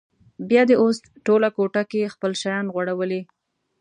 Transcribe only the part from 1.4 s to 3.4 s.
کوټه کې خپل شیان غوړولي.